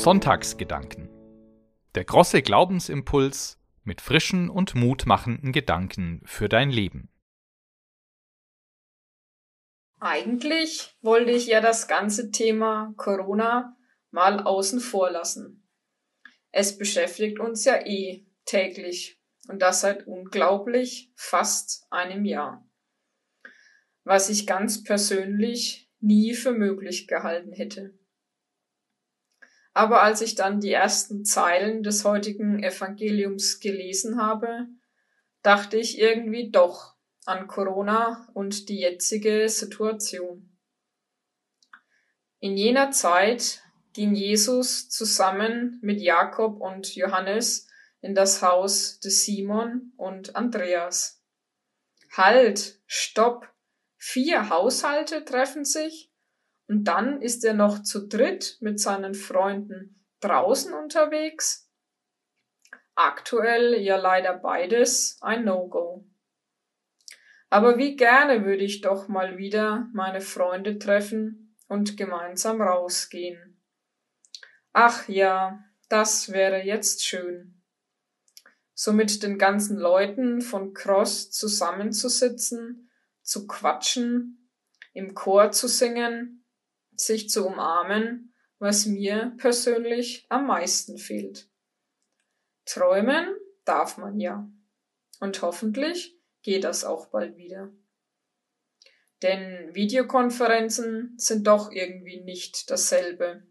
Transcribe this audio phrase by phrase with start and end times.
[0.00, 1.10] Sonntagsgedanken.
[1.94, 7.10] Der große Glaubensimpuls mit frischen und mutmachenden Gedanken für dein Leben.
[9.98, 13.76] Eigentlich wollte ich ja das ganze Thema Corona
[14.10, 15.68] mal außen vor lassen.
[16.50, 22.68] Es beschäftigt uns ja eh täglich und das seit unglaublich fast einem Jahr.
[24.04, 27.98] Was ich ganz persönlich nie für möglich gehalten hätte.
[29.72, 34.66] Aber als ich dann die ersten Zeilen des heutigen Evangeliums gelesen habe,
[35.42, 40.58] dachte ich irgendwie doch an Corona und die jetzige Situation.
[42.40, 43.62] In jener Zeit
[43.92, 47.68] ging Jesus zusammen mit Jakob und Johannes
[48.00, 51.22] in das Haus des Simon und Andreas.
[52.16, 53.48] Halt, stopp!
[53.96, 56.10] Vier Haushalte treffen sich?
[56.66, 61.70] Und dann ist er noch zu dritt mit seinen Freunden draußen unterwegs.
[62.94, 66.06] Aktuell ja leider beides ein No-Go.
[67.48, 73.60] Aber wie gerne würde ich doch mal wieder meine Freunde treffen und gemeinsam rausgehen.
[74.72, 77.59] Ach ja, das wäre jetzt schön.
[78.82, 84.50] So mit den ganzen Leuten von Cross zusammenzusitzen, zu quatschen,
[84.94, 86.46] im Chor zu singen
[86.96, 91.50] sich zu umarmen, was mir persönlich am meisten fehlt.
[92.64, 93.28] Träumen
[93.66, 94.50] darf man ja.
[95.20, 97.70] Und hoffentlich geht das auch bald wieder.
[99.20, 103.46] Denn Videokonferenzen sind doch irgendwie nicht dasselbe.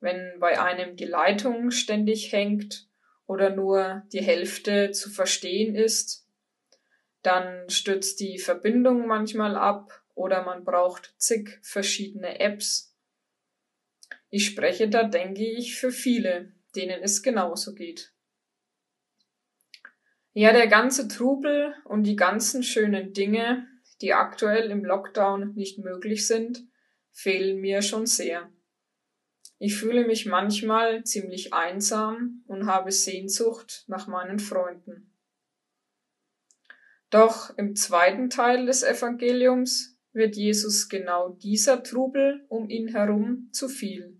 [0.00, 2.89] Wenn bei einem die Leitung ständig hängt
[3.30, 6.26] oder nur die Hälfte zu verstehen ist,
[7.22, 12.92] dann stürzt die Verbindung manchmal ab oder man braucht zig verschiedene Apps.
[14.30, 18.12] Ich spreche da, denke ich, für viele, denen es genauso geht.
[20.32, 23.64] Ja, der ganze Trubel und die ganzen schönen Dinge,
[24.00, 26.64] die aktuell im Lockdown nicht möglich sind,
[27.12, 28.50] fehlen mir schon sehr.
[29.62, 35.14] Ich fühle mich manchmal ziemlich einsam und habe Sehnsucht nach meinen Freunden.
[37.10, 43.68] Doch im zweiten Teil des Evangeliums wird Jesus genau dieser Trubel um ihn herum zu
[43.68, 44.18] viel.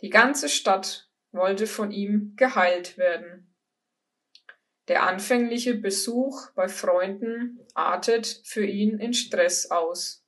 [0.00, 3.52] Die ganze Stadt wollte von ihm geheilt werden.
[4.86, 10.24] Der anfängliche Besuch bei Freunden artet für ihn in Stress aus.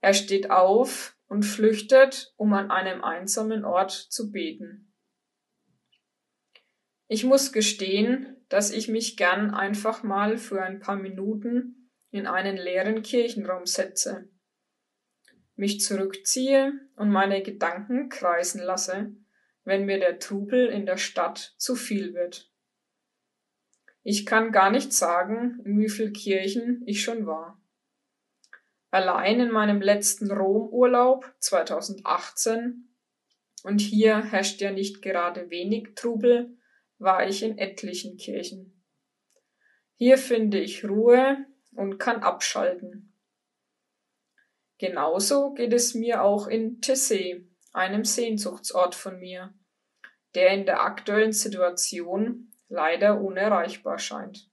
[0.00, 4.92] Er steht auf und flüchtet, um an einem einsamen Ort zu beten.
[7.08, 12.56] Ich muss gestehen, dass ich mich gern einfach mal für ein paar Minuten in einen
[12.56, 14.28] leeren Kirchenraum setze,
[15.54, 19.14] mich zurückziehe und meine Gedanken kreisen lasse,
[19.64, 22.50] wenn mir der Trubel in der Stadt zu viel wird.
[24.02, 27.60] Ich kann gar nicht sagen, in wie viel Kirchen ich schon war.
[28.96, 32.88] Allein in meinem letzten Romurlaub 2018
[33.62, 36.56] und hier herrscht ja nicht gerade wenig Trubel,
[36.96, 38.82] war ich in etlichen Kirchen.
[39.96, 43.12] Hier finde ich Ruhe, und kann abschalten.
[44.78, 49.52] Genauso geht es mir auch in Tessé, einem Sehnsuchtsort von mir,
[50.34, 54.50] der in der aktuellen Situation leider unerreichbar scheint.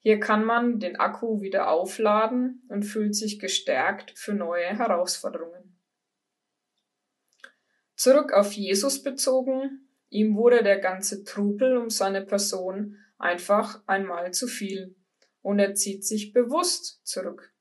[0.00, 5.76] Hier kann man den Akku wieder aufladen und fühlt sich gestärkt für neue Herausforderungen.
[7.96, 14.46] Zurück auf Jesus bezogen, ihm wurde der ganze Trubel um seine Person einfach einmal zu
[14.46, 14.94] viel
[15.42, 17.52] und er zieht sich bewusst zurück.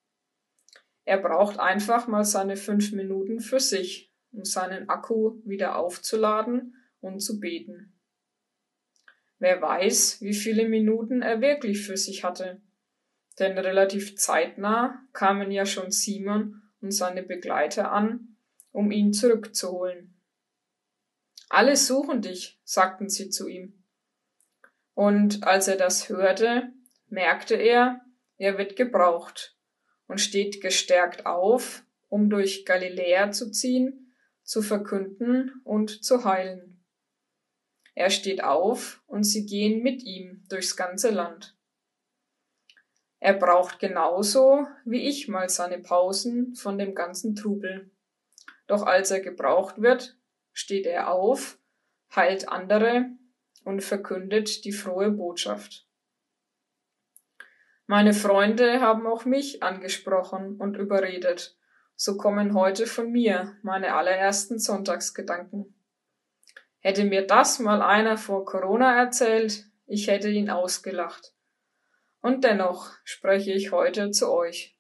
[1.06, 7.20] Er braucht einfach mal seine fünf Minuten für sich, um seinen Akku wieder aufzuladen und
[7.20, 7.97] zu beten.
[9.40, 12.62] Wer weiß, wie viele Minuten er wirklich für sich hatte.
[13.40, 18.36] Denn relativ zeitnah kamen ja schon Simon und seine Begleiter an,
[18.72, 20.16] um ihn zurückzuholen.
[21.50, 23.84] Alle suchen dich, sagten sie zu ihm.
[24.94, 26.74] Und als er das hörte,
[27.08, 28.02] merkte er,
[28.38, 29.56] er wird gebraucht
[30.08, 34.14] und steht gestärkt auf, um durch Galiläa zu ziehen,
[34.44, 36.77] zu verkünden und zu heilen.
[37.98, 41.58] Er steht auf und sie gehen mit ihm durchs ganze Land.
[43.20, 47.90] Er braucht genauso wie ich mal seine Pausen von dem ganzen Trubel.
[48.68, 50.16] Doch als er gebraucht wird,
[50.54, 51.58] steht er auf,
[52.16, 53.10] heilt andere
[53.64, 55.88] und verkündet die frohe Botschaft.
[57.88, 61.58] Meine Freunde haben auch mich angesprochen und überredet.
[61.96, 65.74] So kommen heute von mir meine allerersten Sonntagsgedanken.
[66.88, 71.34] Hätte mir das mal einer vor Corona erzählt, ich hätte ihn ausgelacht.
[72.22, 74.78] Und dennoch spreche ich heute zu euch.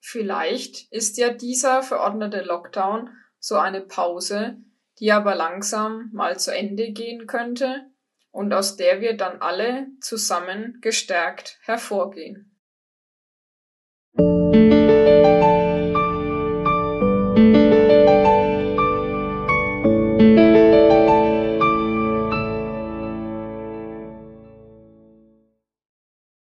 [0.00, 3.08] Vielleicht ist ja dieser verordnete Lockdown
[3.38, 4.58] so eine Pause,
[4.98, 7.86] die aber langsam mal zu Ende gehen könnte
[8.30, 12.54] und aus der wir dann alle zusammen gestärkt hervorgehen.
[14.18, 14.84] Musik